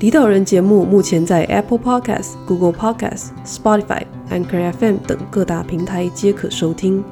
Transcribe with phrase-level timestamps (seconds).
[0.00, 7.02] 离岛人节目目前在 Apple Podcast、Google Podcast、Spotify、Anchor FM 等各大平台皆可收听。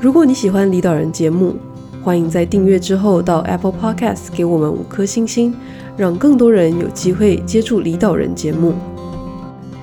[0.00, 1.56] 如果你喜欢离岛人节目，
[2.04, 5.52] 欢迎在订阅之后到 Apple Podcast 给我们五颗星星，
[5.96, 8.74] 让更多人有机会接触离岛人节目。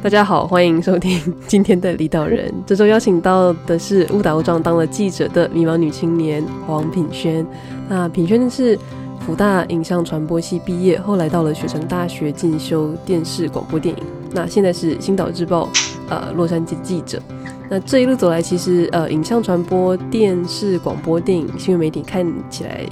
[0.01, 2.53] 大家好，欢迎收听今天的离岛人。
[2.65, 7.45] 这周邀请到的是误打误撞当了记者的迷茫女青年黄品轩。
[7.89, 8.79] 那品轩是。
[9.25, 14.03] 福大影像传播系毕业，后来到了雪城大学进修电视广播电影。
[14.33, 15.69] 那现在是星岛日报
[16.09, 17.21] 呃洛杉矶记者。
[17.69, 22.85] 那这一路走来，其实呃影像传播、电视广播电影、新闻媒体看起来，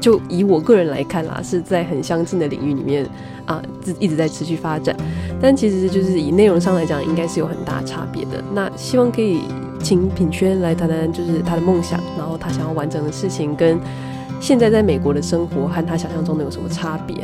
[0.00, 3.04] 就以我个人来看啦，是在很相近的领域里面
[3.44, 3.60] 啊，
[3.98, 4.96] 一直在持续发展。
[5.40, 8.42] 但其实就是以内容上来讲，应该是有很大差别的。
[8.54, 9.40] 那希望可以
[9.82, 13.80] 请品轩来谈谈，就是他的梦想，然后他想要完成的事情跟。
[14.42, 17.16] 现在在美国的生活和他想象中的有什么差别？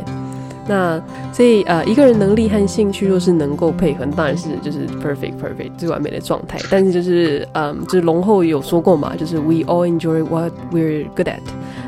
[0.65, 1.01] 那
[1.33, 6.57] 所以呃，一个人能力和兴趣若是能够配合，当然是就是 perfect perfect 最完美的状态。
[6.71, 11.39] 但是就是嗯，就是龙后有说过嘛，就是 we all enjoy what we're good at，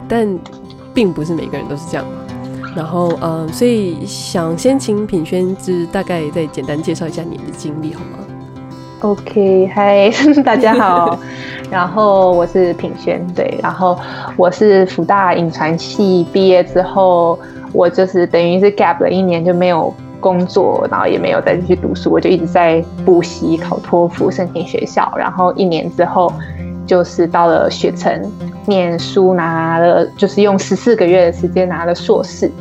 [0.09, 0.27] 但
[0.93, 2.11] 并不是每个人都是这样嘛。
[2.75, 8.17] 然后嗯，所以想先请品轩，就是大概再简单介绍一下你的经历好吗
[9.01, 10.09] ？OK，嗨，
[10.45, 11.19] 大家好。
[11.71, 13.97] 然后我是品轩，对，然后
[14.35, 17.39] 我是福大影传系毕业之后，
[17.73, 25.11] 我就是等于是 gap 了一年就没有工作，然后也没有再继续读书，我就一直在补习、考托福、申请学校。
[25.17, 26.31] 然后一年之后，
[26.85, 28.21] 就是到了雪城
[28.65, 32.51] 念书，拿了就是用十四个月的时间拿了硕士。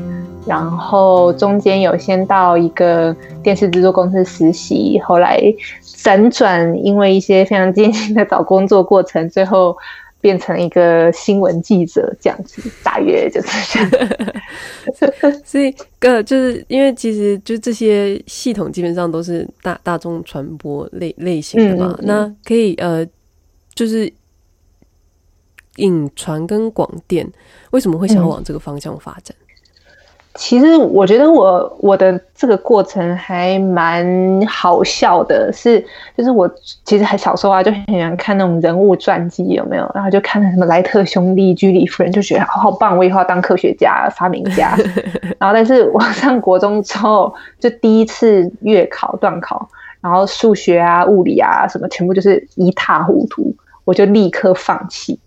[0.47, 5.41] 然后中间有先到一个电视制作公司实习，后来
[5.83, 9.77] 辗转，因为一些非常艰辛的找工作过程，最后
[10.21, 15.43] 变成一个新闻记者这样子，大约就是这样。
[15.45, 23.07] 所以，呃，就是因为其实就这些系统基本上都是大大众传播类类型的嘛，嗯嗯嗯，那可以呃，
[23.75, 24.11] 就是
[25.77, 27.31] 影传跟广电
[27.71, 29.37] 为什么会想要往这个方向发展？
[30.33, 34.07] 嗯其实我觉得我我的这个过程还蛮
[34.47, 35.85] 好笑的，是
[36.17, 36.49] 就是我
[36.85, 39.91] 其实还小时候啊就很喜欢看那种人物传记，有没有？
[39.93, 44.77] 然后就看什么莱特兄弟、居里夫人，就觉得好好棒，我以后要当科学家、发明家。
[45.39, 49.69] 然后但是我上国中之后，就第一次月考段考，
[50.01, 53.53] 然后数学啊、物理啊什么，全部就是一塌糊涂，
[53.85, 55.19] 我就立刻放弃。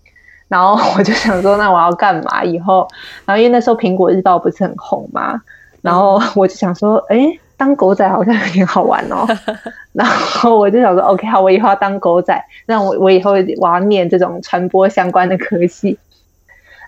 [0.48, 2.44] 然后我就想说，那我要干嘛？
[2.44, 2.86] 以后，
[3.24, 5.40] 然后因为那时候苹果日报不是很红嘛，
[5.82, 9.26] 然后我就想说，哎，当狗仔好像有点好玩哦。
[9.92, 15.98] 然后我就想说，OK，好，我以后要当狗仔，那我我以后我要念这种传播相关的科系。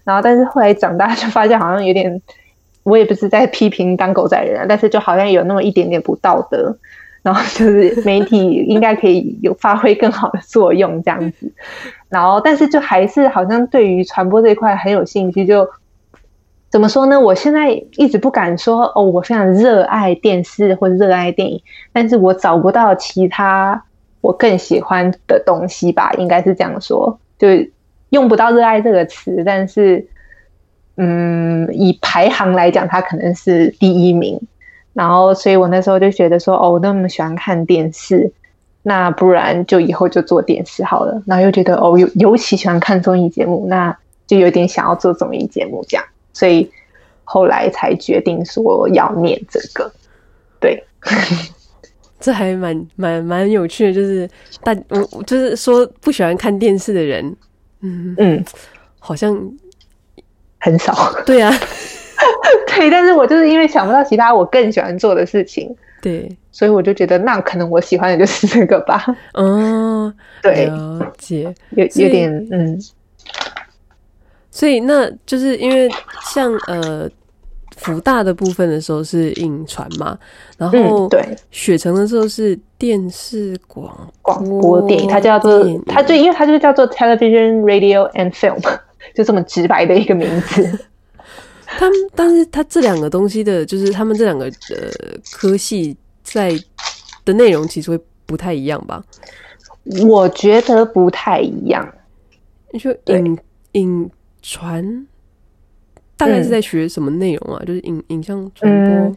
[0.05, 2.21] 然后，但是后来长大就发现，好像有点，
[2.83, 6.77] 我也不是在批评当狗仔的人，但是就好像有那么一点点不道德。
[7.27, 8.39] 然后就是媒体
[8.69, 11.53] 应该可以有发挥更好的作用这样子，
[12.09, 15.69] 然后但是就还是好像对于传播这一块很有兴趣，就
[16.71, 17.19] 怎么说呢？
[17.19, 21.61] 我现在一直不敢说哦，我非常热爱电视或热爱电影，
[21.93, 23.83] 但是我找不到其他
[24.21, 27.49] 我更喜欢的东西吧，应该是这样说，就
[28.11, 30.07] 用不到热爱这个词，但是
[30.97, 34.41] 嗯，以排行来讲，它可能是第一名。
[34.97, 38.33] 然后，所以我那时候就觉得说，哦，我那么喜欢看电视，
[38.83, 41.23] 那不然就以后就做电视好了。
[41.27, 43.95] 然后又觉得，哦，尤尤其喜欢看综艺节目，那
[44.27, 46.05] 就有点想要做综艺节目这样。
[46.33, 46.71] 所以
[47.25, 49.93] 后来才决定说要念这个。
[50.59, 50.83] 对，
[52.19, 54.27] 这还蛮蛮蛮有趣的，就是
[54.65, 57.37] 但我就是说不喜欢看电视的人，
[57.83, 58.45] 嗯嗯，
[58.99, 59.39] 好像
[60.59, 61.13] 很少。
[61.27, 61.53] 对啊。
[62.67, 69.05] 对，但是我就是因为想不到其他我更喜欢做的事情， 对，所以我就觉得那可能我喜欢的就是这个吧。
[69.35, 72.79] 嗯，对，了解，有有点嗯，
[74.51, 75.91] 所以那就是因为
[76.33, 77.09] 像呃
[77.77, 80.19] 福大的部分的时候是影传嘛，
[80.57, 88.59] 然后对雪城的时候是电视广广播电影，它叫做它就因为它就叫做 television radio and film，
[89.15, 90.79] 就这么直白的一个名字。
[91.67, 94.91] 他们，但是他这两个东西的，就是他们这两个呃
[95.33, 96.53] 科系在
[97.25, 99.03] 的内容，其实会不太一样吧？
[100.07, 101.89] 我觉得不太一样。
[102.73, 103.39] 你说影
[103.73, 104.11] 影
[104.43, 105.07] 传
[106.17, 107.63] 大概是在学什么内容啊？
[107.63, 109.17] 嗯、就是影影像传播、嗯。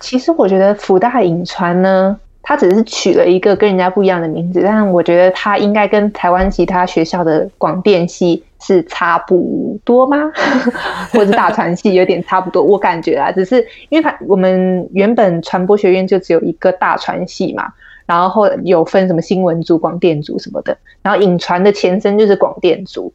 [0.00, 10.30] 其实我觉得福大影传呢，它只是取了一个跟人家不一样的名字，但我觉得它应该跟台湾其他学校的广电系是差不多吗？
[11.12, 12.62] 或者大传系有点差不多？
[12.62, 17.72] 我感觉啊，只是因为它我们原本传播学院就只有一个大传系嘛。
[18.06, 23.12] 然后有分什么新闻组、广电组什么的，然后影传的前身就是广电组，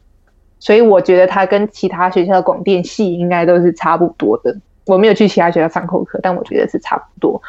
[0.60, 4.56] 所以我觉得它跟其他学校的广电系应该都是差不多的。
[4.86, 7.42] 我没有去其他学校上过课，但我觉得是差不多。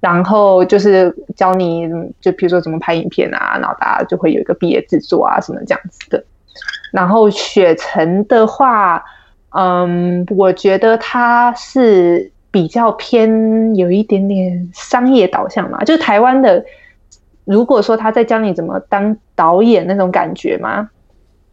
[0.00, 1.88] 然后就是教你，
[2.20, 6.22] 就比如说怎么拍影片啊，然后大家就会有一个毕业制作啊什么这样子的。
[6.92, 9.04] 然后雪城的话，
[9.50, 16.64] 嗯，我觉得它是比较偏有一点点商业导向嘛，就台湾的。
[17.44, 20.88] 如果说他在教你怎么当导演那种感觉吗？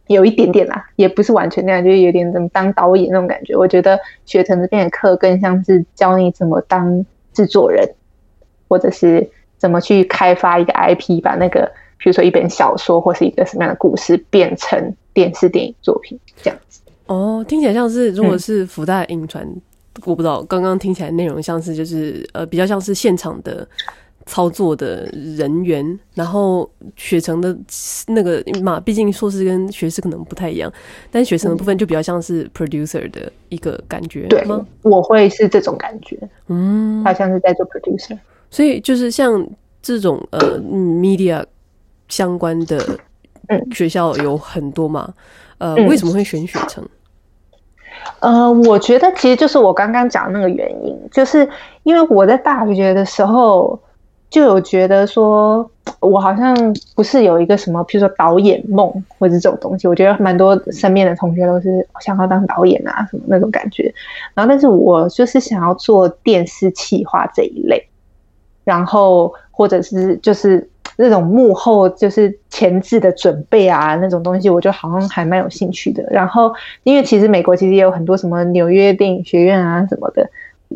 [0.06, 3.56] 有一点点啦，也不是完全那样，就是有点怎么当导演那种感觉。
[3.56, 7.88] 我觉得雪城这边的课更像是教你怎么当制作人，
[8.68, 16.80] 或者是怎么去开发一个 IP，把那个比如说一本小说或是一个什么样的故事变成电视电影作品这样子。
[17.06, 19.60] 哦，听起来像是如果是福大影传，嗯、
[20.06, 23.66] 我不知道刚刚听起来内容像是就是呃比较像是现场的。
[24.26, 25.06] 操作的
[25.36, 27.56] 人员，然后学程的
[28.06, 30.72] 那个嘛，毕竟硕士跟学士可能不太一样，
[31.10, 34.64] 但学程的部分就比较像是 producer 的一个感觉，对吗？
[34.82, 36.16] 我会是这种感觉，
[36.46, 38.16] 嗯，他像是在做 producer，
[38.50, 39.44] 所以就是像
[39.82, 41.44] 这种呃 media
[42.10, 42.78] 相关的
[43.72, 45.14] 学校有很多嘛，
[45.56, 46.86] 呃，为什么会选雪城？
[48.20, 51.48] 呃，我觉得其实就是我刚刚讲的那个原因，就是
[51.84, 53.80] 因为我在大学的时候。
[54.30, 55.68] 就有觉得说，
[55.98, 56.54] 我好像
[56.94, 59.88] 不是有一个什么，譬如说导演梦或者这种东西。
[59.88, 63.92] 我觉得蛮多身边的同学都是想要当导演啊，什么那种感觉。
[64.32, 67.88] 然后，但是我就是想要做电视企划这一类，
[68.62, 76.02] 然后或者是就是那种幕后就是前置的准备啊那种东西，我就好像还蛮有兴趣的。
[76.10, 80.28] 然后，因为其实美国其实也有很多什么纽约电影学院啊什么的。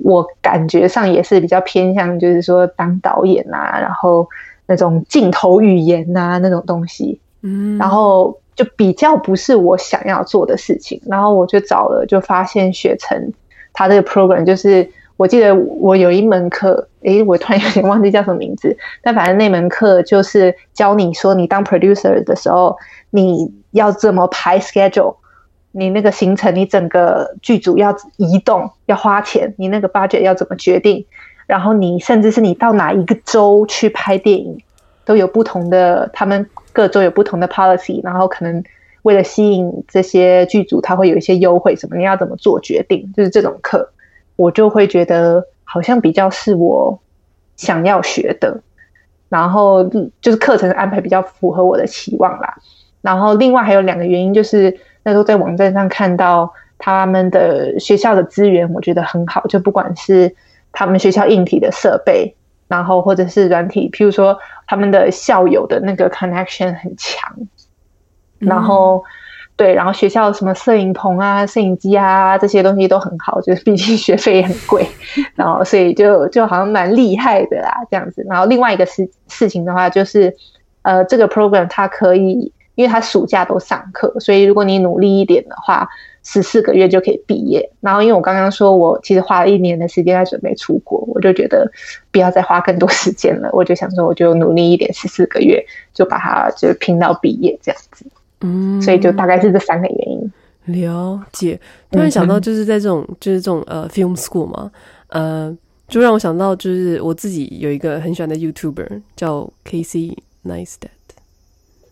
[0.03, 4.29] 我感觉上也是比较偏向，就是说当导演啊，然后
[4.67, 11.01] 那种镜头语言啊那种东西，嗯，然后就比较不是我想要做的事情。
[11.07, 13.33] 然后我就找了，就发现学程
[13.73, 22.77] 他这个 program，就是我记得我有一门课，诶，我突然有点忘记叫什么名字，但反正那门课就是教你说，你当 producer 的时候，
[23.11, 25.17] 你要怎么排 schedule。
[25.77, 31.05] 你那个行程，你整个剧组要移动，要花钱，你那个 budget 要怎么决定？
[31.47, 34.57] 然后你甚至是你到哪一个州去拍电影，
[35.05, 38.63] 都有不同的，他们各州有不同的 policy，然后可能
[39.03, 43.13] 为了吸引这些剧组，他会有一些优惠什么，你要怎么做决定？
[43.17, 43.91] 就是这种课，
[44.37, 46.99] 我就会觉得好像比较是我
[47.57, 48.61] 想要学的，
[49.29, 49.85] 然后
[50.21, 52.57] 就是课程的安排比较符合我的期望啦。
[53.03, 54.79] 然后另外还有两个原因就是。
[55.07, 59.47] 那时候在网站上看到他们的学校的资源，我觉得很好。
[59.49, 60.35] 就不管是
[60.73, 62.35] 他们学校硬体的设备，
[62.69, 67.37] 然后或者是软体，譬如说他们的校友的那个 connection 很强。
[68.39, 69.05] 然后，
[69.57, 74.87] 对，然后学校什么摄影棚啊、摄影机啊这些东西都很好，就是毕竟学费也很贵，
[75.35, 78.25] 然后所以就就好像蛮厉害的啦，这样子。
[78.29, 80.35] 然后另外一个事事情的话，就是
[80.83, 82.53] 呃，这个 program 它可以。
[82.77, 85.89] 因为他暑假都上课，所以如果你努力一点的话，
[86.25, 87.71] 十四个月就可以毕业。
[87.81, 91.71] 然后，因为我刚刚说我其实花了一年的时间在准备出国，我就觉得
[92.11, 93.49] 不要再花更多时间了。
[93.53, 98.05] 我就想说，我就努力一点，十四个月就把它就拼到毕业这样子。
[98.45, 100.33] 嗯，所以就大概是这三个原因。
[100.83, 101.59] 了解。
[101.91, 104.71] 突然想到，就是在这种、嗯、就是这种呃 film school 嘛，
[105.09, 105.57] 呃，
[105.89, 110.91] 就让我想到就是我自己有一个很喜欢的 YouTuber 叫 Casey Neistat。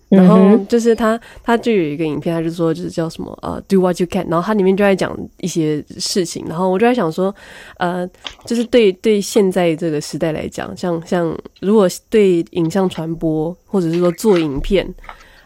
[0.08, 4.28] 然后就是他，他就有一个影片，他就说就是叫什么呃，Do what you can。
[4.28, 6.44] 然后他里面就在讲一些事情。
[6.46, 7.34] 然后我就在想说，
[7.78, 8.06] 呃，
[8.44, 14.86] 就是对对现在这个时代来讲，像像如果对影像传播或者是说做影片，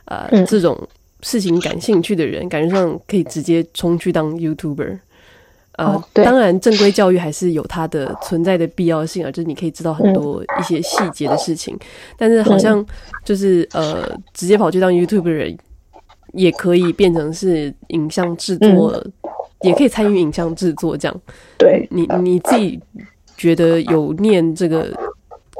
[0.06, 0.76] 呃，这种
[1.22, 4.98] 事情感兴趣的人，感觉上可以直接冲去当 YouTuber。
[5.78, 11.74] 呃，哦、当然，正规教育还是有它的存在的必要性啊，就是你可以知道很多一些细节的事情。
[11.74, 11.80] 嗯、
[12.16, 12.82] 但是好像
[13.22, 15.54] 就是呃，直接跑去当 YouTube 的人，
[16.32, 19.12] 也可以变成是影像制作，嗯、
[19.62, 21.20] 也可以参与影像制作这样。
[21.58, 22.80] 对，你你自己
[23.36, 24.90] 觉得有念这个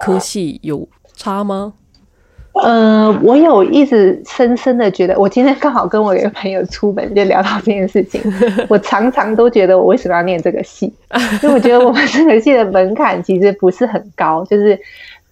[0.01, 1.75] 科系有差吗？
[2.63, 8.21] 呃，我有一直深深的觉得，我今天刚好跟我一个朋友出门就聊到这件事情。
[8.69, 10.93] 我常常都觉得，我为什么要念这个系？
[11.43, 14.79] 因为我觉得我们这个系的门槛其实不是很高，就是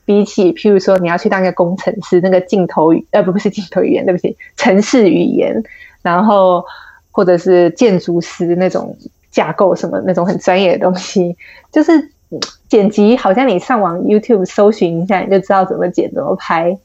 [0.04, 5.62] 比起譬如说你要去当一个工程师，那个镜头语呃不不是镜头语言，对不起，城市语言，
[6.02, 6.62] 然后
[7.10, 8.96] 或者是建筑师那种
[9.30, 11.34] 架构什么那种很专业的东西，
[11.72, 12.10] 就是
[12.68, 16.76] 剪辑，好像你上网 YouTube 搜寻一下，你就知道怎么剪怎么拍。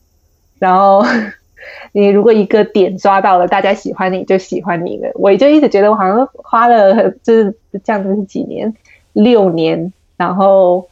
[0.59, 1.03] 然后
[1.91, 5.09] 你如果一个点抓到了，大家喜欢你就喜欢你了。
[5.15, 8.73] 我就一直觉得我好像花了就是这样子是几年，
[9.13, 10.87] 六年，然后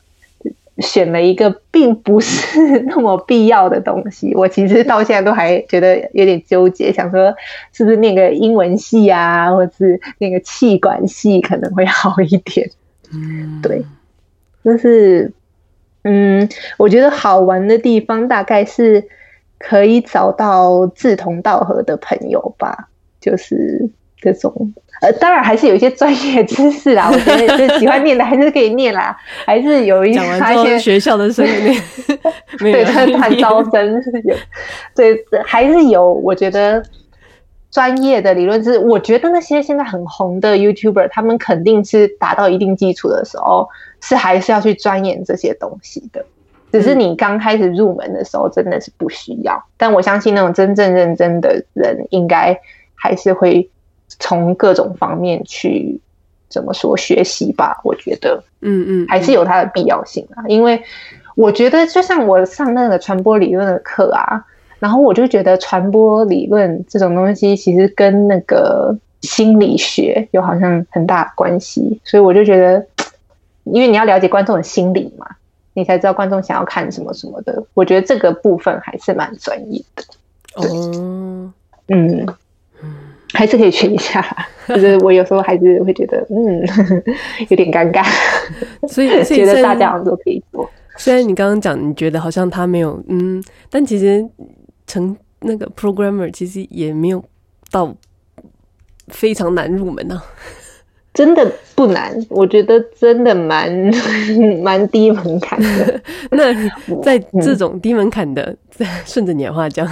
[0.80, 4.34] 选了一个并不是那么必要的东西。
[4.36, 7.36] 我其实到现在都还觉得有点纠结，想说
[7.72, 12.70] 是不是那个英文系啊，或者是那个气管系可能会好一点。
[13.14, 13.84] 嗯，对，
[14.64, 15.32] 就是
[16.04, 16.48] 嗯，
[16.78, 19.08] 我觉得好玩的地方大概是。
[19.60, 23.90] 可以找到志同道合的朋友吧，就是
[24.22, 24.74] 这种。
[25.00, 27.08] 呃，当然还是有一些专业知识啦。
[27.14, 31.80] 我觉得就喜欢念的还是可以念啦，还是有一些一些学校的生意，
[32.58, 34.36] 对，他谈招生有，
[34.96, 36.12] 对，还是有。
[36.12, 36.84] 我觉得
[37.70, 43.70] 专业的理论是，我觉得那些现在很红的 YouTuber，他们肯定是达到一定基础的时候，
[44.02, 46.26] 是还是要去钻研这些东西的。
[46.72, 49.64] 只是你刚开始入门的时候，真的是不需要。
[49.78, 52.60] 但我相信那种真正认真的人，应该
[52.94, 53.70] 还是会
[54.20, 56.00] 从各种方面去
[56.50, 57.80] 怎么说学习吧。
[57.84, 60.44] 我觉得，嗯嗯，还是有它的必要性啊。
[60.48, 60.82] 因为
[61.36, 64.46] 我觉得，就像我上那个传播理论的课啊，
[64.80, 72.02] 然后我就觉得传播理论这种东西，其实跟那个心理学有好像很大关系。
[72.04, 72.86] 所以我就觉得，
[73.64, 75.28] 因为你要了解观众的心理嘛。
[75.78, 80.04] 你才知道观众想要看什么什么的，我觉得这个部分还是蛮专业的。
[80.56, 81.54] 哦，
[81.90, 82.26] 嗯，
[83.32, 84.26] 还是可以学一下。
[84.68, 86.66] 就是我有时候还是会觉得，嗯，
[87.50, 88.04] 有点尴尬。
[88.90, 90.68] 所以觉得大家好像都可以做。
[90.98, 94.28] 虽然你刚刚讲，你觉得好像他没有，嗯，但其实
[94.88, 97.24] 成那个 programmer 其实也没有
[97.70, 97.96] 到
[99.10, 100.26] 非常难入门呢、啊。
[101.18, 103.72] 真的不难，我觉得真的蛮
[104.62, 106.00] 蛮低门槛的。
[106.30, 106.54] 那
[107.02, 108.56] 在这种低门槛的，
[109.04, 109.84] 顺着你的话讲，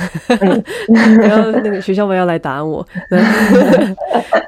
[1.18, 2.88] 然后那个学校不要来打我。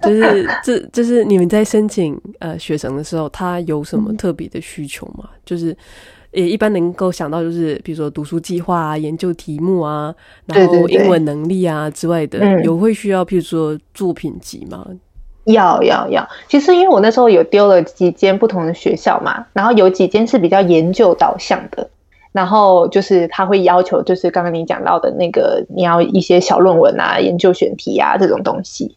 [0.03, 5.27] 就是这，就是你们在申请呃学生的时候，他有什么特别的需求吗？
[5.43, 5.75] 就是
[6.31, 10.13] 也一般能够想到，就是比如说读书计划啊、研究题目啊，
[10.45, 14.85] 然后英文能力啊之外的，有会需要，譬如说作品集吗？
[15.47, 21.89] 要要要，其实因为我那时候有丢了几间不同的学校嘛，然后有几间是比较研究导向的，
[22.33, 28.95] 然后就是他会要求，就是刚刚你讲到的那个，你要一些小论文啊、研究选题啊这种东西，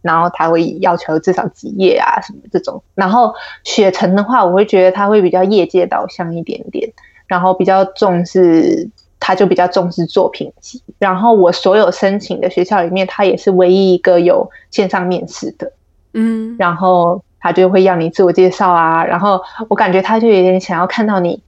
[0.00, 2.82] 然后他会要求至少几页啊什么这种。
[2.96, 3.32] 然后
[3.62, 6.92] 雪城的话，我会觉得他会比较业界导向一点点，
[7.28, 8.90] 然后比较重视，
[9.20, 10.82] 他就比较重视作品集。
[10.98, 15.70] 然后我所有申请的学校里面，他也是唯一一个有线上面试的。
[16.14, 21.42] 嗯，然后他就会要你自我介绍啊，然后我感觉他就有点想要看到你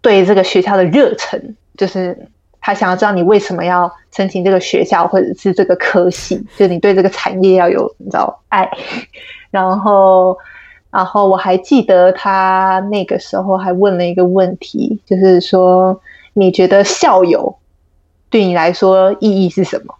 [0.00, 2.28] 对这个学校的热忱，就是
[2.60, 8.70] 他想要知道你为什么要申请这个学校或者是这个科系， 就你对这个产业要有你知道爱。
[9.50, 10.38] 然后，
[10.90, 16.00] 然后我还记得他那个时候还问了一个问题，就是说
[16.32, 17.56] 你觉得校友
[18.30, 19.94] 对你来说意义是什么？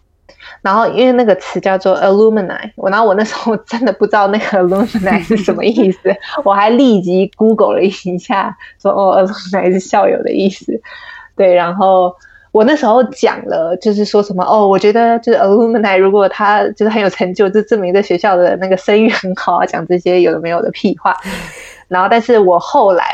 [0.63, 5.99] 然后，因为那个词叫做 alumni，我然后我那时候真的不知道那个 alumni 是什么意思，
[6.45, 10.81] 我还立即 Google 了一下，说哦，alumni 是校友的意思。
[11.35, 12.15] 对，然后
[12.53, 21.13] 我那时候讲了，就是说什么哦，我觉得就是 alumni 如果他就是很有成就，就证明这学校的那个声誉很好啊，讲这些有的没有的屁话。
[21.89, 23.05] 然后，但是我后来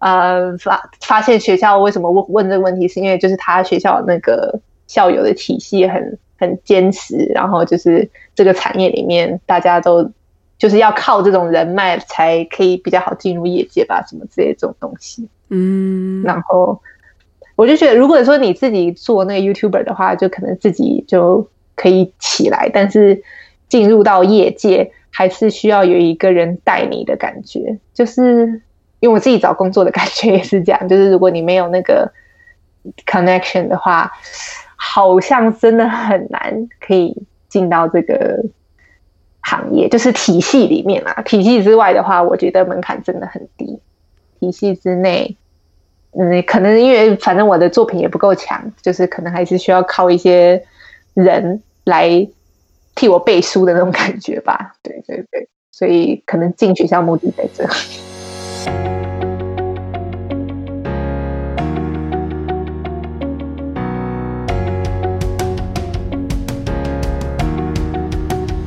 [0.00, 6.18] 呃发发现学校为什么问问这个问题，是因为就是他学校那个校友的体系很。
[6.38, 10.10] 很坚持，然后就是这个产业里面，大家都
[10.56, 15.28] 就是要靠这种人脉才可以比较好进入业界吧，什么之类这种东西。
[15.48, 16.80] 嗯，然后
[17.56, 23.22] 我就觉得，如果说你自己做那个 YouTuber 的话，就可能自己就可以起来，但是
[23.68, 27.78] 进入到业界，还是需要有一个人带你的感觉。
[27.92, 28.62] 就是
[29.00, 32.12] 因为我自己找工作的感觉也是这样，就是如果你没有那个
[33.04, 34.12] connection 的话。
[34.80, 37.14] 好像真的很难可以
[37.48, 38.44] 进到这个
[39.40, 41.20] 行业，就是体系里面啊。
[41.22, 43.80] 体系之外的话，我觉得门槛真的很低。
[44.38, 45.36] 体系之内，
[46.12, 50.62] 嗯，可能因为反正我的作品也不够强，就是可能还是需要靠一些
[51.14, 52.28] 人来
[52.94, 54.74] 替我背书的那种感觉吧。
[54.82, 57.68] 对对对，所以可能进学校目的在这。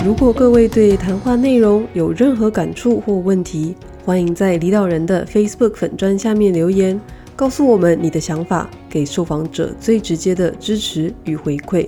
[0.04, 7.00] 如果各位对谈话内容有任何感触或问题，欢迎在离岛人的 Facebook 粉专下面留言，
[7.36, 11.88] 告诉我们你的想法，给受访者最直接的支持与回馈。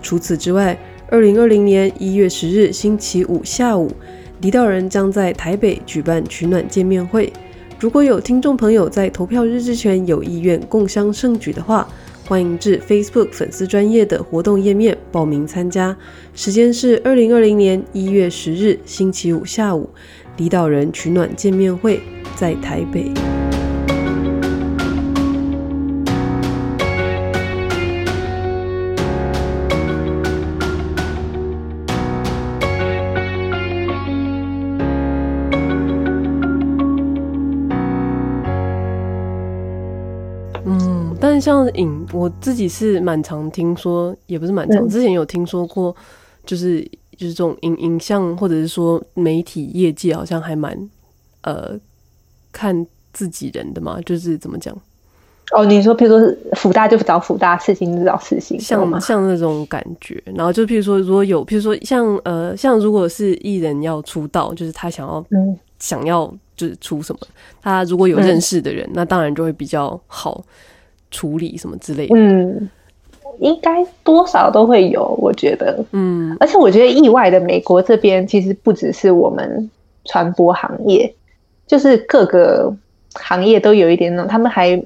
[0.00, 0.78] 除此之外，
[1.10, 3.92] 二零二零年一月十日星期五下午，
[4.40, 7.30] 离岛人将在台北举办取暖见面会。
[7.78, 11.86] 如果有听众朋友在投票日之前有意愿共襄盛举的话，
[12.28, 15.96] 欢迎至 Facebook 粉丝专业的活动页面报名参加，
[16.34, 19.88] 时间是二零二零年一月十日星期五下午，
[20.36, 22.00] 离岛人取暖见面会
[22.34, 23.12] 在台北。
[41.46, 45.94] 像影，我自己是蛮常听说，也不是蛮常，之前有听说过，
[46.44, 46.82] 就是
[47.16, 50.76] 就是这种影影像或者是说媒体业界好像还蛮
[51.42, 51.78] 呃
[52.50, 54.76] 看自己人的嘛，就是怎么讲？
[55.52, 60.20] 哦，你说，譬如说辅大就找辅大，事情就找事情，像像那种感觉。
[60.34, 66.26] 然后就譬如说，如果有譬如说像呃像如果是艺人要出道，就是他想要、嗯、想要
[66.56, 67.20] 就是出什么，
[67.62, 70.44] 他如果有认识的人，嗯、那当然就会比较好。
[71.16, 72.68] 处理什么之类的，嗯，
[73.38, 79.70] 应该多少都会有，我觉得，嗯，而且我觉得意外的，美国这边其实不只是我们
[80.04, 81.10] 传播行业，
[81.66, 82.70] 就是各个
[83.14, 84.78] 行业都有一点那种，他们还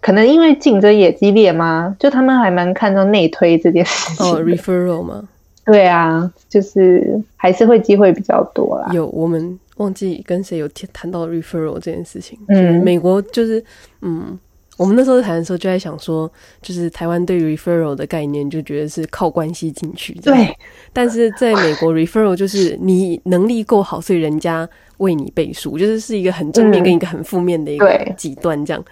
[0.00, 1.96] 可能因为竞争也激烈吗？
[1.98, 5.28] 就他们还蛮看重内推这件事情，哦，referral 吗？
[5.64, 8.92] 对啊，就是还是会机会比较多啦。
[8.92, 13.64] 有，我们忘记跟谁有谈到 referral 这件事情，嗯，美国就是，
[14.02, 14.38] 嗯。
[14.76, 20.54] 我们那时候谈的时候就在想说，就是台湾对 referral 的概念就觉得是靠关系进去，对。
[20.92, 28.84] 但是在美国 referral 就是你能力够好，所以人家为你背书，就是是一个很正面跟一个很负面的一个极端，这样，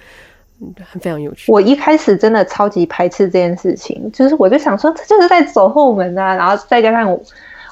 [0.61, 1.53] 嗯，非常有趣。
[1.53, 7.21] 我一开始真的超级排斥这件事情，就是我就想说，这就是在走后门啊，然后再加上我，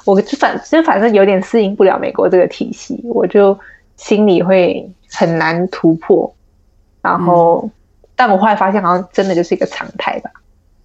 [0.05, 3.57] 我就反就反正有点适应不了美国这个体系，我就
[3.97, 6.31] 心里会很难突破，
[7.01, 7.67] 然后。
[8.23, 10.31] 嗯但我后来发现，好像真的就是一个常态吧。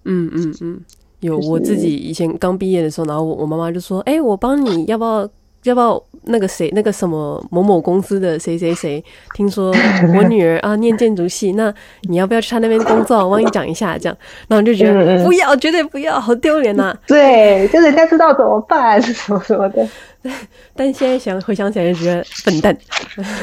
[0.03, 0.81] 嗯嗯嗯，
[1.21, 5.29] 有我自己以前刚毕业的时候，然后我我妈妈就说：“哎、欸，我帮你要不要
[5.63, 9.01] 要不要那个谁那个什么某某公司的谁谁谁，
[9.35, 9.73] 听说
[10.17, 11.73] 我女儿啊念建筑系，那
[12.09, 13.17] 你要不要去他那边工作？
[13.23, 14.17] 我帮你讲一下这样。”
[14.49, 16.93] 然后我就觉得、嗯、不要，绝对不要，好丢脸呐。
[17.07, 19.87] 对，就人家知道怎么办，什么什么的。
[20.75, 22.77] 但现在想回想起来，就觉得笨蛋。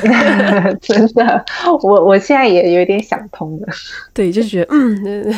[0.81, 1.45] 真的，
[1.83, 3.69] 我我现在也有点想通了。
[4.13, 5.35] 对，就觉得嗯，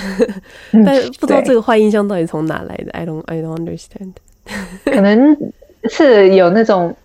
[0.85, 2.91] 但不知道这个坏印象到底从哪来的。
[2.93, 4.13] I don't, I don't understand。
[4.85, 5.37] 可能
[5.91, 6.97] 是有那种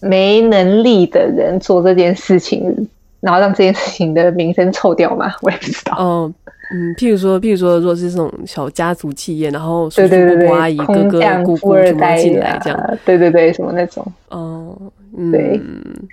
[0.00, 2.88] 没能力的人做这件事情，
[3.20, 5.34] 然后让这件事情的名声臭掉嘛？
[5.42, 5.96] 我也不知道。
[5.96, 6.32] 哦。
[6.70, 14.76] 嗯，譬如说，譬如说，如果是这种小家族企业，然后叔叔伯伯、阿姨、哥哥、姑姑什么进来这样，对对对，什么那种，哦，
[15.16, 15.60] 嗯、对，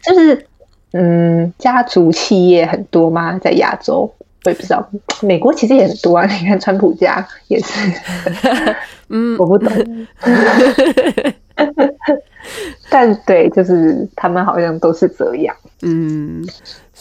[0.04, 0.46] 就是
[0.92, 3.38] 嗯，家族企业很多吗？
[3.40, 4.12] 在亚洲，
[4.44, 4.86] 我也不知道，
[5.22, 6.26] 美国其实也很多啊。
[6.42, 7.92] 你看川普家也是，
[9.08, 9.72] 嗯，我不懂，
[12.90, 16.44] 但对，就是他们好像都是这样，嗯。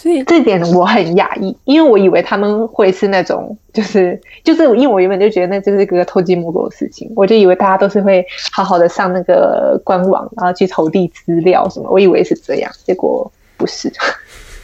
[0.00, 13.92] 所以这点我很讶异，因为我以为他们会是那种，就是就是，因为我原本就觉得那就是一个偷鸡摸狗的事情，我就以为大家都是会好好的上那个官网，然后去投递资料什么，我以为是这样，结果不是，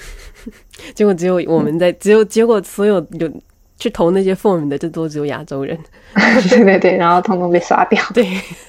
[0.95, 3.29] 结果只有我们在，只有结果所有有
[3.77, 5.77] 去投那些 form 的，就都只有亚洲人，
[6.49, 8.25] 对对对，然后通通被刷掉，对，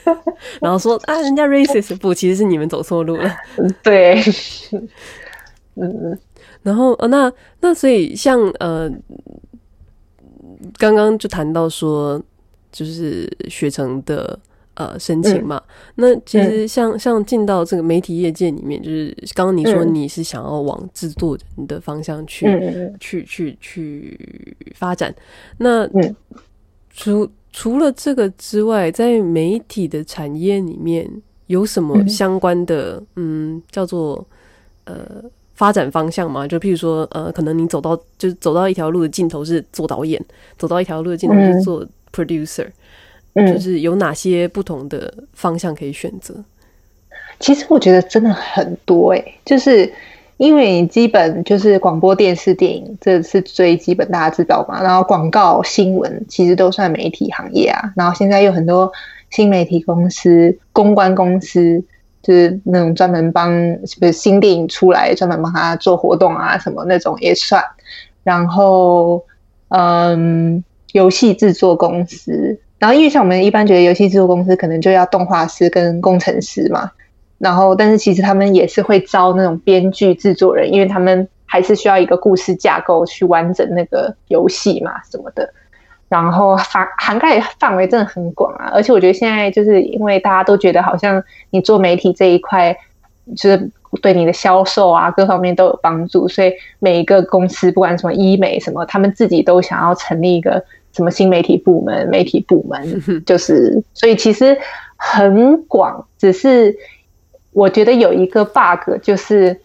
[0.59, 3.31] 然后说啊，人家 racist 不，其实是你们走错路了，
[3.83, 4.19] 对，
[5.75, 6.19] 嗯嗯。
[6.65, 8.89] 然后呃，那那所以像呃，
[10.79, 12.19] 刚刚就谈到说，
[12.71, 14.39] 就是学成的
[14.73, 15.61] 呃申请嘛。
[15.67, 25.13] 嗯、那其实像、嗯、像进到这个媒体业界里面，就是刚刚你说你是想要往制作人的方向去、嗯、去去去发展。
[25.59, 26.15] 那、嗯、
[26.89, 31.07] 除除了这个之外，在媒体的产业里面
[31.45, 34.27] 有什么相关的嗯，嗯叫做
[34.85, 35.23] 呃。
[35.55, 36.45] 发展方向嘛？
[36.45, 40.21] 就譬如说，呃，可能你走到就是走到一条路的尽头是做导演，
[40.57, 42.67] 走到一条路的尽头是做 producer，
[43.33, 46.35] 嗯，就是有哪些不同的方向可以选择？
[47.39, 49.91] 其实我觉得真的很多诶、欸，就是
[50.37, 58.91] 因为你基本就是广播电视电影，这是最基本大家知道嘛，然后广告新闻其实都算媒体行业啊，然后现在有很多
[59.29, 61.83] 新媒体公司、公关公司。
[62.25, 63.51] 就是那种专门帮，
[63.85, 67.63] 是不是新电影出来专门帮他做活动啊，什么那种也算。
[68.23, 69.23] 然后，
[69.67, 76.89] 嗯，游戏制作公司，然后因为像我们一般觉得游戏制作公司可能就要动画师跟工程师嘛，
[77.37, 85.53] 然后但是其实他们也是会招那种编剧制作人，因为他们还是需要一个故事架构去完整那个游戏嘛，什么的。
[86.21, 92.75] 然后涵涵盖范围真的很广啊，而且我觉得现在就是因为大家都觉得好像你做媒体这一块，
[93.35, 93.69] 就是
[94.01, 104.57] 对你的销售啊各方面都有帮助，所以每一个公司不管什么医美什么，他们自己都想要成立一个什么新媒体部门、媒体部门， 就是所以其实
[104.95, 106.07] 很广。
[106.17, 106.75] 只是
[107.51, 109.59] 我觉得有一个 bug 就是，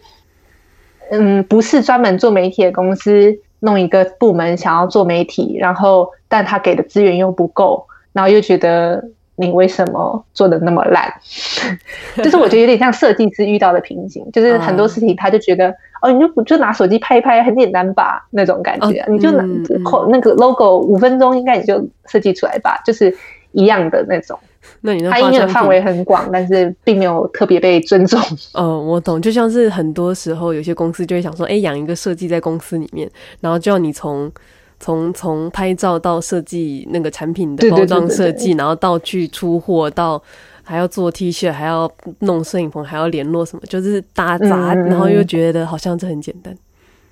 [1.11, 6.11] 嗯，不是专门做媒体的公司弄一个部门想要做媒体，然后。
[6.33, 11.13] 但他给的资源又不够，然后又觉得你为什么做的那么烂？
[12.23, 19.65] 就是我觉得有点像设计师遇到的瓶颈，就是很多事情他就觉得、嗯、哦，你就就拿手机拍一拍，很简单吧那种感觉，哦、你就拿、嗯、
[20.09, 23.13] 那个 logo 五分钟应该你就设计出来吧，就是
[23.51, 24.39] 一样的那种。
[24.83, 28.21] 那你那他应用的范围很广，但是并没有特别被尊重。
[28.55, 34.31] 嗯， 我懂，就像是很多时候有些公司就会想说，哎，养一个设计在公司里面，然后就要你从。
[34.83, 40.19] 从从拍照到设计那个产品的包装设计，然后到去出货，到
[40.63, 41.87] 还要做 T 恤，还要
[42.21, 46.57] 弄摄影棚，还要联络什么，就是打杂，然后又觉得好像这很简单。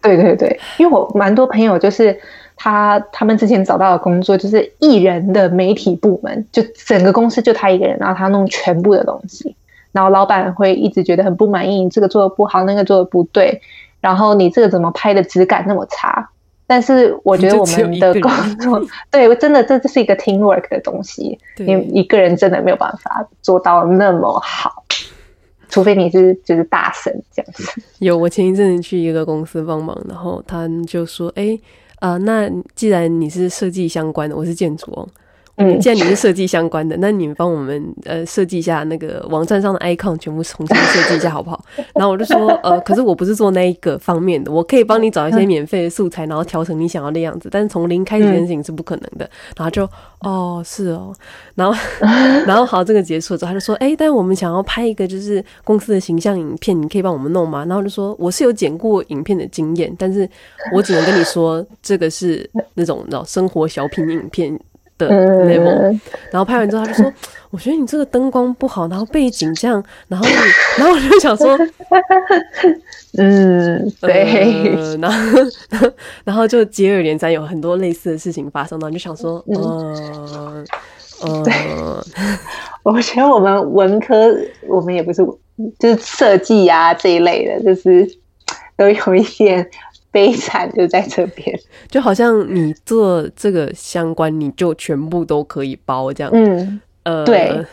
[0.01, 2.19] 对对对，因为我蛮多朋友就是
[2.59, 9.55] 他他们之前找到的工作就是艺人的媒体部门，就整个公司就他一个人，然后他弄全部的东西，
[9.93, 13.61] 然后老板会一直觉得很不满意，你这个做的不好，那个做的不对，
[14.01, 16.29] 然后你这个怎么拍的质感那么差。
[16.71, 18.79] 但是我觉得我们的工作，
[19.11, 24.85] 对，真的这是一个 teamwork 的东西，你一个人真的没有办法做到那么好，
[25.71, 27.81] 除非你是就是大神这样子。
[28.01, 31.61] 有，我前一阵子去一个公司帮忙，然后他就说：“哎、欸，
[32.01, 35.09] 啊，那既然你是设计相关的，我是建筑哦。”
[35.59, 41.63] 嗯，既然你是设计相关的， 那你们帮我们呃设计一下那个网站上的 icon，全部重新设计一下好不好？
[41.95, 49.29] 然后我就说呃，可是我不是做那一个方面的，我可以帮你找一些免费的素材，然后调成你想要的样子，但是从零开始这件事情是不可能的。
[49.57, 49.89] 然后就
[50.21, 51.13] 哦是哦，
[51.55, 51.77] 然后
[52.47, 57.65] 然后好，这个结束了之后，他就说哎、欸，但我们想要拍一个就是公司的形象影片，你可以帮我们弄吗？
[57.65, 60.29] 然后就说我是有剪过影片的经验，但是
[60.73, 64.59] 我只能跟你说这个是那种你知道生活小品影片。
[64.99, 65.09] 的
[65.47, 67.13] level，然后拍完之后他就说
[67.51, 70.33] ：“我觉得你这个灯光不好，然后背景这样，然后你，
[70.77, 71.57] 然后我就想说，
[73.17, 75.39] 嗯，对，呃、然后
[76.25, 80.67] 然后就接二连三有很多类似的事情发生，然后就想说，嗯，
[81.23, 81.55] 呃，对，
[82.83, 85.25] 我觉得我们文科，我们也不是
[85.79, 88.07] 就是设计啊这一类的，就是
[88.77, 89.69] 都有一点。”
[90.19, 91.57] 悲惨就在这边，
[91.89, 96.31] 就好像你做这个相关，你就全部都可以包这样。
[96.35, 97.65] 嗯，呃，对，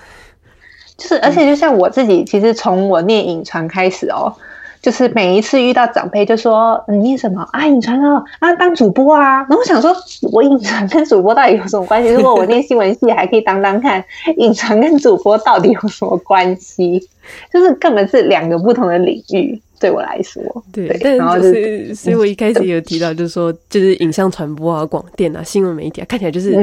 [0.95, 4.31] 就是而且就像我自己，其实从我念影传开始哦，
[4.79, 9.91] 就是每一次遇到长辈就说你念什么啊，影传啊啊，当主播啊，然后我想说，
[10.31, 12.13] 我影传跟主播到底有什么关系？
[12.13, 14.05] 如果我念新闻系还可以当当看，
[14.37, 17.09] 影传跟主播到底有什么关系？
[17.51, 19.59] 就是根本是两个不同的领域。
[19.79, 26.55] 对我来说，对，对但然后就是，所以我一开始有提到，就是说，就是影像传播啊、广电啊、新闻媒体啊，看起来就是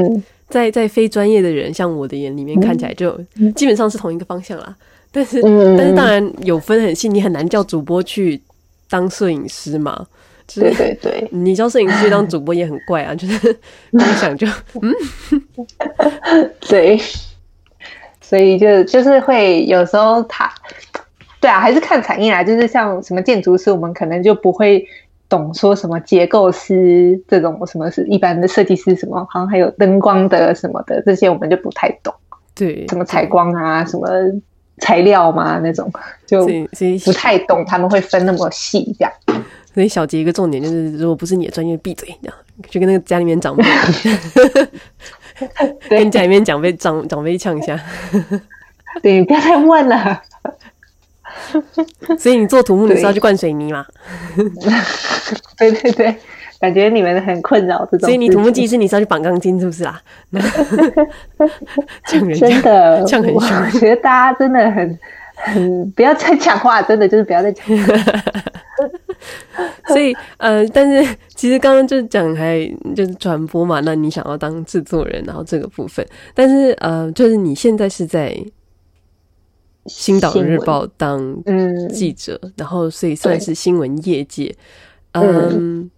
[0.49, 3.19] 在在非专业的人，像我的眼里面看起来就
[3.55, 4.75] 基本上是同一个方向啦。
[5.11, 8.41] 但是，但是当然有分很细，你很难叫主播去
[8.89, 10.07] 当摄影师嘛。
[10.55, 13.57] 对对对，你叫摄影师去当主播也很怪啊，就是
[13.93, 14.47] 光想就
[14.81, 14.93] 嗯，
[16.61, 16.99] 对，
[18.21, 20.53] 所以就就是会有时候他。
[21.43, 22.43] 对啊，还是看产业啊。
[22.43, 24.87] 就是像什么建筑师，我们可能就不会
[25.29, 32.15] 懂说什么结构师这种，什么是一般的设计师，什么好像还有灯光的什么的，这些我们就不太懂。
[32.55, 34.09] 对，什么采光啊，什么
[34.79, 35.91] 材料嘛那种，
[36.27, 36.47] 就
[37.05, 37.65] 不太懂。
[37.67, 39.13] 他们会分那么细这样。
[39.75, 42.37] 所以小杰一个重点就是，如果不是你的专业，闭嘴这样，
[42.69, 43.65] 就跟那个家里面长辈，
[45.89, 47.81] 跟家里面长辈长长辈呛一下。
[49.03, 50.23] 对，不要再问了。
[52.19, 53.85] 所以你做土木你是要去灌水泥嘛？
[55.59, 56.17] 对对对，
[56.61, 58.07] 感觉你们很困扰这种。
[58.09, 60.01] 所以你土木技师你是要去绑钢筋是不是啊？
[62.07, 63.41] 真的，呛很凶。
[63.41, 64.99] 我觉得大家真的很
[65.35, 67.65] 很不要再讲话，真的就是不要再讲。
[69.89, 78.35] 所以呃，但是其实刚刚就讲还就是传播嘛，那你想要当制作人，然后这个部分，但是呃，就是你现在是在。
[79.87, 81.37] 星岛日报当
[81.91, 84.55] 记者，嗯、然后所以算是新闻业界。
[85.13, 85.91] 嗯，嗯，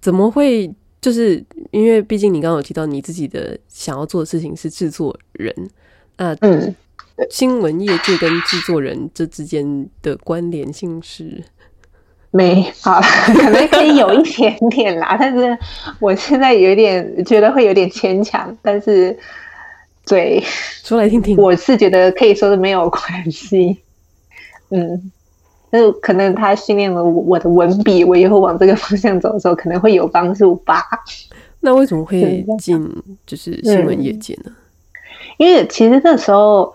[0.00, 0.72] 怎么会？
[0.98, 5.54] 就是因为毕竟你刚刚有提到你自己的想要做的事情是制作人，
[6.16, 6.74] 那嗯，
[7.30, 11.44] 新闻业界跟制作人这之间的关联性是
[12.32, 15.56] 没好，可能可以有一点点啦，但是
[16.00, 19.16] 我现在有点觉得会有点牵强，但是。
[20.06, 20.40] 对，
[20.84, 21.36] 说来听听。
[21.36, 23.76] 我是觉得可以说是没有关系，
[24.70, 25.10] 嗯，
[25.68, 30.80] 但是可能他训练了我的文笔，我以后往这个方向走的时候可能会有帮助吧。
[31.58, 32.88] 那为什么会进
[33.26, 34.52] 就是新闻业界呢？
[35.38, 36.72] 因为其实那时候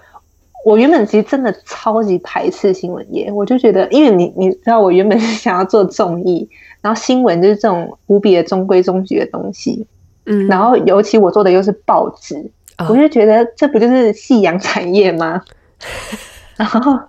[0.65, 6.49] 我原本其实真的超级排斥新闻业，我就觉得，因为你你知道，我原本是想要做综艺，
[6.81, 9.87] 然后新闻就是这种无比的中规中矩的东西，
[10.25, 12.51] 嗯，然后尤其我做的又是报纸。
[12.89, 15.41] 我就觉得这不就是夕阳产业吗？
[16.57, 16.99] 然后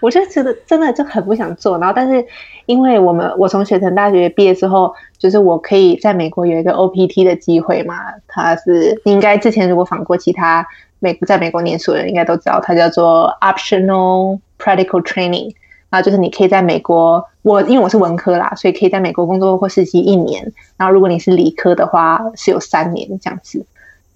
[0.00, 1.76] 我就觉得真的就很不想做。
[1.78, 2.24] 然后，但是
[2.66, 7.96] 因为我们我从雪城大学毕业之后，就是我可以在美国有一个 OPT 的机会嘛。
[8.28, 10.64] 它是应该之前如果访过其他
[11.00, 15.54] 美在美国念书的人，应该都知道，它叫做 Optional Practical Training。
[15.88, 20.52] 然后就是你可以在美国，我因为我是文科啦，所以可以在美国工作或实习一年。
[20.76, 23.66] 然后如果你是理科的话，是有三年这样子。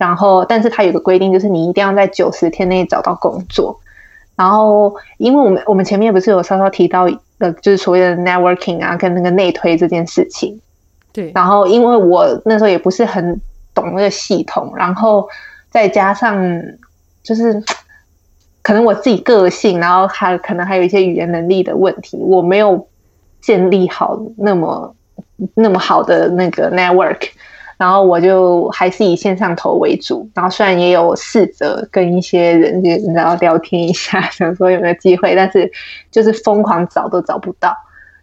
[0.05, 3.81] 然后，但是它有个规定，就是你一定要在九十天内找到工作。
[4.37, 10.61] 然后，因为我们我们前面不是有稍稍提到呃，就是所谓的 networking 啊，跟那个内推这件事情。
[11.11, 11.33] 对。
[11.35, 13.40] 然后，因为我那时候也不是很
[13.73, 15.27] 懂那个系统，然后
[15.71, 16.62] 再加上
[17.23, 17.62] 就是
[18.61, 22.87] 可能我自己个性，然后还可能还有一些语言能力的问题，我没有
[23.40, 24.95] 建立好那么
[25.55, 27.31] 那么好的那个 network。
[27.77, 35.71] 然后我就还是以线上投为主，然后虽然也有试着跟一些人就然后聊天一下， 想说有没有机会，但是
[36.11, 37.77] 就是疯狂找都找不到。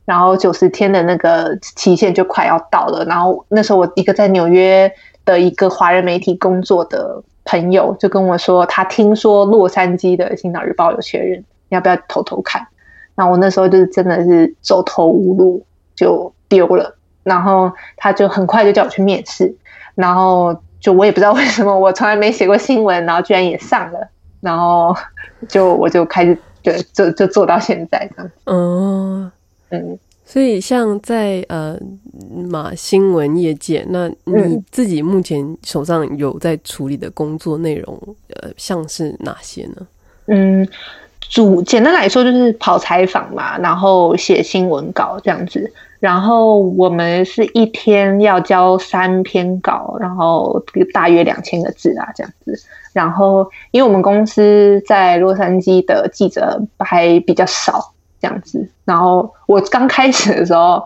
[0.04, 4.92] 然后九十天的那个期限就快要到了，然后那时候我一个在纽约
[5.24, 12.66] 的一个华人媒体工作的朋友就跟我说，他听说洛杉矶的《星岛日报》有缺人，要不要偷偷看？
[13.16, 15.64] 然后我那时候就是真的是走投无路，
[15.96, 16.98] 就丢了。
[17.24, 19.54] 然后他就很快就叫我去面试，
[19.96, 24.08] 然后就我也不知道为什么，我从来没写过新闻，然后居然也上了，
[24.40, 24.96] 然后
[25.48, 28.32] 就我就开始就就就做到现在这样。
[28.46, 29.32] 嗯
[29.70, 31.78] 嗯，所以像在呃
[32.46, 39.88] 马新闻业界，那你自己目前手上有在处理的工作内容，呃，像是哪些呢？
[40.28, 40.68] 嗯，
[41.32, 45.72] 主简单来说就是跑采访嘛，然后写新闻稿这样子。
[46.02, 50.62] 然后我们是一天要交三篇稿，然后
[50.94, 52.54] 大约两千个字啊，这样子。
[52.92, 58.68] 然后因为我们公司在洛杉矶的记者还比较少，这样子。
[58.84, 60.84] 然后我刚开始的时候，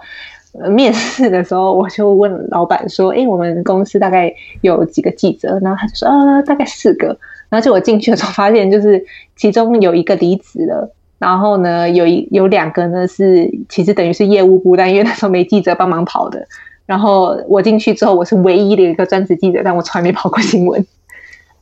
[0.69, 4.31] 面试的时候，我就问老板说：“哎，我们公司大概
[4.61, 7.17] 有几个记者？”然后他就说：“呃，大概四个。”
[7.49, 9.05] 然后就我进去的时候，发现就是
[9.35, 10.91] 其中有一个离职了。
[11.17, 16.45] 然后呢，有一有两个呢是其实等于是业务部，但因为那时候没记者帮忙跑的。
[16.85, 20.85] 然后我进去之后，我是唯一的一个专职记者，但我从来没跑过新闻。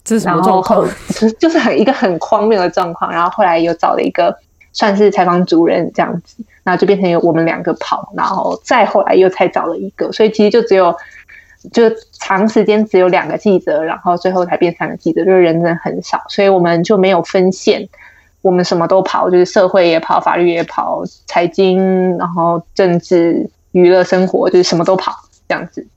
[0.03, 0.85] 这是什么状况？
[1.15, 3.09] 就就是很一个很荒谬的状况。
[3.09, 4.35] 然后后来又找了一个
[4.73, 10.93] 算是采访主任这样子，然后就变成有我们两个跑，然后再后来又才找了一个，所以其实就只有
[11.71, 17.87] 就长时间只有两个记者，然后最后才变三个记者，就是人真的很少，所以我们就没有分线。
[18.41, 25.13] 我们什么都跑，就是社会也跑，法律也跑，财经，然后政治、娱乐、生活，就是什么都跑
[25.47, 25.87] 这样子。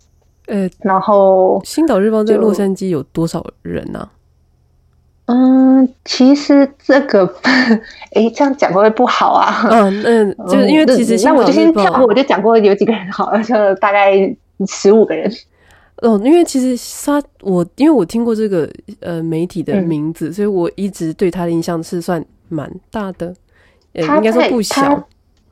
[0.46, 3.98] 呃，然后《星岛日报》在洛杉矶有多少人呢？
[3.98, 5.34] 啊？
[5.34, 7.26] 嗯，其实这个，
[8.14, 9.68] 哎，这样讲会不会不好啊？
[9.68, 14.12] 嗯嗯，就是因为其实、嗯、那我就先跳过，我就讲过有几个人好了，就大概
[14.68, 15.28] 十五个人。
[16.02, 18.68] 哦，因为其实他我因为我听过这个
[19.00, 22.24] 呃媒体的名字，嗯、所以我一直对他的印象是算。
[22.48, 23.34] 蛮大的，
[24.06, 25.04] 他应该说不小。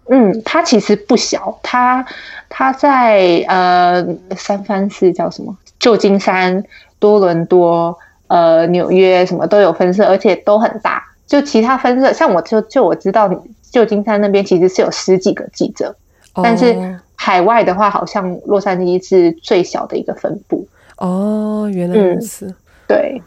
[0.08, 2.06] 嗯，他其实不小，他
[2.48, 5.58] 他在呃三藩市叫什么？
[5.80, 6.62] 旧金山、
[7.00, 11.02] 多伦多、呃纽约什么都有分社，而且都很大。
[11.26, 13.28] 就其他分社，像我就就我知道，
[13.72, 15.96] 旧金山那边其实是有十几个记者，
[16.34, 20.66] 哦、但是海外的话，好像洛杉矶是最小的一个分布。
[20.98, 22.46] 哦，原来如此。
[22.46, 22.54] 嗯、
[22.88, 23.22] 对。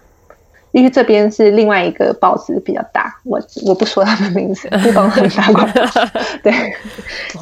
[0.74, 5.82] 因为这边是另外一个报纸比较大，我我不说他们名字，不帮他们打广告。
[6.44, 6.54] 对，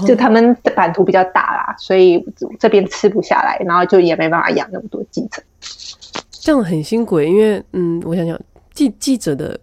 [0.07, 2.23] 就他们的版图比较大啦，所以
[2.59, 5.43] 这边吃不下来，然后就也没办法养那么多记者。
[6.29, 8.39] 这样很辛苦，因为嗯，我想想，
[8.73, 9.59] 记记者的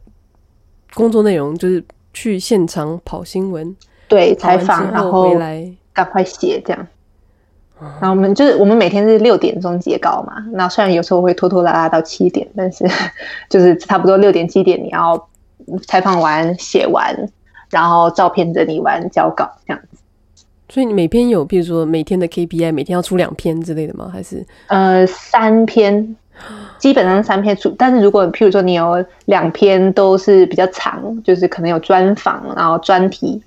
[0.92, 3.74] 工作内容就是去现场跑新闻，
[4.06, 6.86] 对，采访，然后回来赶快写这样。
[8.00, 12.84] 然后我们就是我们每天是六点钟截稿嘛，那虽然有时候会拖拖拉拉到七点，但是
[13.50, 15.28] 就是差不多六点七点你要
[15.88, 17.28] 采访完写完，
[17.70, 19.98] 然后照片整理完交稿这样子。
[20.68, 24.08] 所以你每篇有，比如说每天的 KPI，每天要出两篇之类的吗？
[24.12, 26.16] 还是呃三篇，
[26.78, 27.68] 基本上三篇出。
[27.76, 33.42] 但是如果譬如说你有两篇都是比较长，就是可能有专访，然后专题。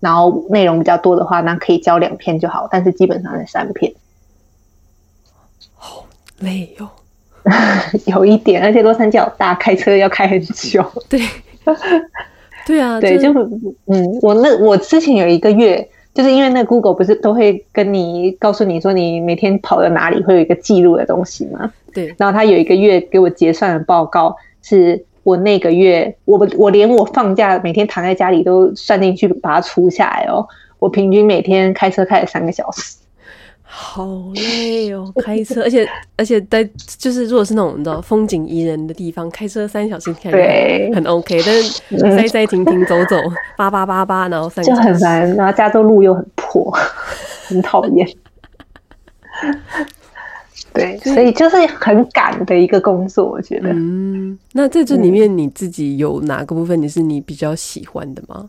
[0.00, 3.92] 然后内容比较多的话，那可以交两篇就好，但是基本上是三篇。
[5.74, 6.06] 好
[6.38, 6.90] 累哟、哦，
[8.06, 10.84] 有一点，而且洛杉矶好大，开车要开很久。
[11.08, 11.20] 对，
[12.66, 13.30] 对啊， 对，就
[13.86, 21.72] 嗯，我那我之前有一个月，就是因为那 Google 不是都会跟你告诉你说你每天跑到哪里，会有一个记录的东西吗？
[21.92, 25.04] 对，然后他有一个月给我结算的报告是。
[25.22, 30.46] 我那个月，我我连我放假每天躺在家里都算进去，把它除下来哦。
[30.78, 32.96] 我平均每天开车开了三个小时，
[33.62, 36.66] 好累哦，开车，而且而且在
[36.98, 43.16] 就是如果是那种你知道风景宜人的地方，开车三小时看起来很 OK，但是 塞塞停停走走，
[43.58, 46.74] 叭叭叭叭，然后就很烦，然后加州路又很破，
[47.46, 48.08] 很讨厌。
[50.72, 53.70] 对，所以就是很赶的一个工作，我觉得。
[53.70, 58.48] 嗯，那在这里面你自己有哪个部分你是你比较喜欢的吗？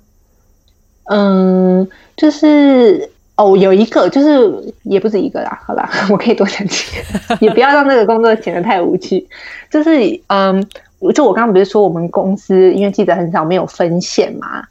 [1.06, 5.60] 嗯，就是哦，有一个，就是也不止一个啦。
[5.66, 6.86] 好啦， 我可以多讲几
[7.28, 9.28] 个， 也不要让那个工作显得太无趣。
[9.72, 9.92] 就是
[10.28, 10.64] 嗯，
[11.16, 14.64] 就我刚刚不是说我们公司因为记者很少，没有分线嘛，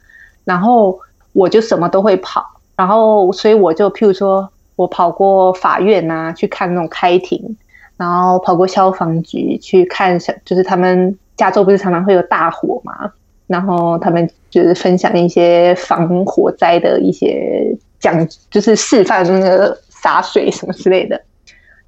[0.45, 0.97] 然后
[1.33, 2.45] 我就什么都会跑，
[2.77, 4.49] 然后所以我就譬如说。
[4.81, 7.55] 我跑过法院啊，去看那种开庭，
[7.97, 13.11] 然后跑过消防局去看，就是他们加州不是常常会有大火嘛，
[13.45, 21.21] 然后他们就是分享一些防火灾的一些讲，就是示范那个洒水什么之类的，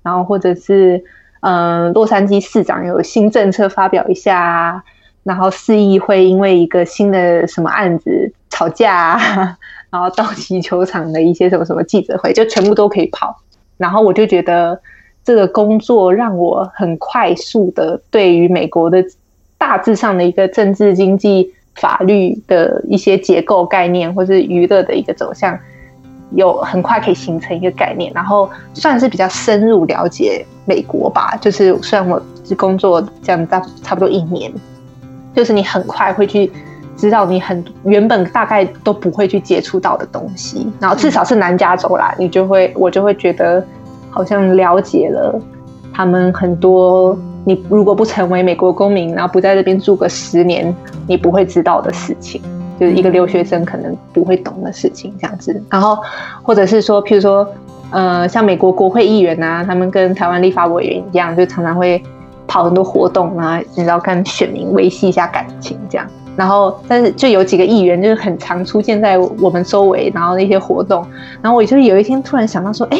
[0.03, 1.03] 然后或者是
[1.41, 4.83] 嗯，洛杉矶市长有新政策发表一下，
[5.23, 9.57] 然后市议会因为一个新的什么案子吵架。
[9.93, 13.39] 然后道奇球场的一些什么什么记者会， 就全部都可以跑。
[13.77, 14.81] 然后我就觉得
[15.23, 19.05] 这个工作让我很快速的对于美国的
[19.55, 25.55] 大致上的一个政治、经济、法律的一些结构概念，或是娱乐的一个走向，
[26.31, 28.11] 有很快可以形成一个概念。
[28.15, 31.37] 然后算是比较深入了解美国吧。
[31.39, 32.19] 就是虽然我
[32.57, 34.51] 工作这样差差不多一年，
[35.35, 36.51] 就是你很快会去。
[36.95, 43.65] 知道你很原本大概都不会去接触到的东西，然后至少是南加州啦，你就会我就会觉得
[44.09, 45.39] 好像了解了
[45.93, 50.73] 他们很多你如果不成为美国公民，然后不在这边住个十年，
[51.07, 52.41] 你不会知道的事情，
[52.79, 55.61] 就是一个留学生可能不会懂的事情这样子。
[55.69, 55.97] 然后
[56.41, 57.45] 或者是说，譬如说，
[57.91, 62.01] 呃，像美国国会议员啊，他们跟台湾立法委员一样，就常常会
[62.47, 66.07] 跑很多活动啊，你知道跟选民维系一下感情这样。
[66.35, 71.05] 然后，但是就有几个议员就是很常出现在我们周围，然后那些活动，
[71.41, 72.99] 然后我就有一天突然想到说，哎，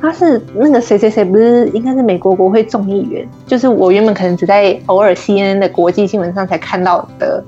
[0.00, 3.26] 他是那个谁谁谁，不是应该是美国国会众议员？
[3.46, 7.42] 就是我原本可能只在偶尔 CNN 的国际新闻上才看到的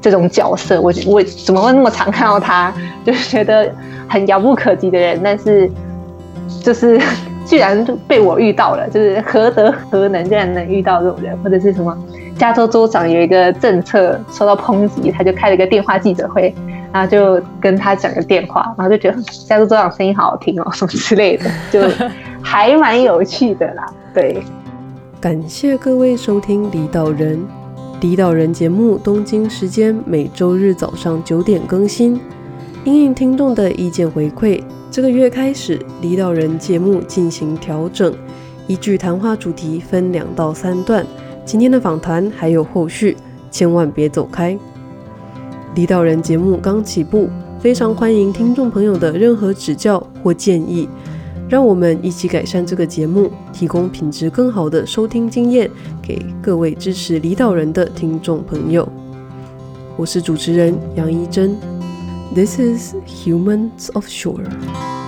[0.00, 2.72] 这种角色，我我怎么会那么常看到他？
[3.04, 3.72] 就是觉得
[4.08, 5.70] 很遥不可及的人，但是
[6.62, 7.00] 就是。
[7.46, 11.94] 居然被我遇到了，就是何德何能，竟然能遇到这种人，或者是什么？
[12.36, 16.54] 加州州长有一个政策受到抨击，他就开了一个电话记者会，
[16.92, 21.80] 然后就跟他讲个电话，然后就觉得加州州长声音好好听哦，什么之类的， 就
[22.42, 23.86] 还蛮有趣的啦。
[24.12, 24.42] 对，
[25.20, 27.36] 感谢各位收听《离岛人》，
[28.00, 32.20] 《离岛人》节目东京时间每周日早上九点更新，
[32.84, 34.60] 因应听众的意见回馈。
[34.90, 38.12] 这个月开始，离岛人节目进行调整，
[38.66, 41.04] 依据谈话主题分两到三段。
[41.44, 43.14] 今天的访谈还有后续，
[43.50, 44.58] 千万别走开。
[45.74, 47.28] 离岛人节目刚起步，
[47.60, 50.88] 非常欢迎听众朋友的任何指教或建议，
[51.48, 55.70] 让我们一起改善这个节目，提供品质更好的收听经验
[56.00, 58.88] 给各位支持离岛人的听众朋友。
[59.96, 61.56] 我是主持人杨一珍。
[62.34, 65.03] This is Humans of Shore.